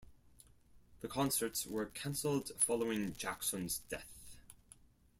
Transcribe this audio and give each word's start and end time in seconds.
The 1.01 1.07
concerts 1.07 1.67
were 1.67 1.85
cancelled 1.85 2.49
following 2.59 3.13
Jackson's 3.17 3.83
death. 3.87 4.35